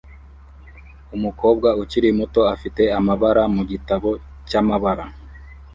Umukobwa 1.15 1.69
ukiri 1.81 2.09
muto 2.19 2.41
afite 2.53 2.83
amabara 2.99 3.41
mugitabo 3.55 4.09
cyamabara 4.47 5.05